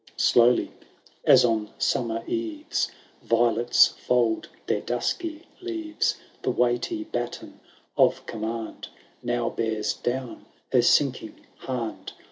[0.01, 0.71] ContO TL Slowly
[1.27, 2.89] aa on flummer eves
[3.21, 6.15] Violets fold their duskj leaves.
[6.41, 7.59] The weighty baton
[7.95, 8.87] of command
[9.21, 10.39] Now bears dowii
[10.71, 12.13] her sinking hand.